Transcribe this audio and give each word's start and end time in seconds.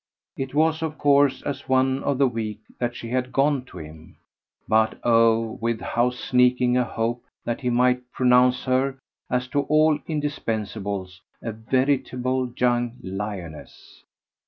It 0.35 0.55
was 0.55 0.81
of 0.81 0.97
course 0.97 1.43
as 1.43 1.69
one 1.69 2.01
of 2.01 2.17
the 2.17 2.25
weak 2.27 2.61
that 2.79 2.95
she 2.95 3.09
had 3.09 3.31
gone 3.31 3.65
to 3.65 3.77
him 3.77 4.17
but 4.67 4.97
oh 5.03 5.59
with 5.61 5.79
how 5.79 6.09
sneaking 6.09 6.75
a 6.75 6.83
hope 6.83 7.23
that 7.45 7.61
he 7.61 7.69
might 7.69 8.11
pronounce 8.11 8.63
her, 8.63 8.97
as 9.29 9.47
to 9.49 9.61
all 9.61 9.99
indispensables, 10.07 11.19
a 11.43 11.51
veritable 11.51 12.51
young 12.57 12.97
lioness! 13.03 14.01